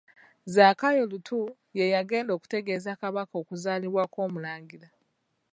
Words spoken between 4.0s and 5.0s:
kw'Omulangira.